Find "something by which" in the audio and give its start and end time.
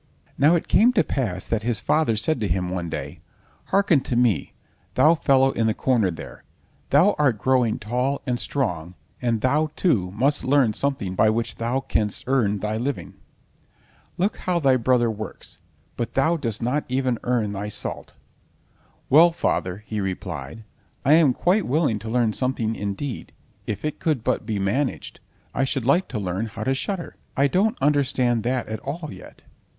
10.73-11.57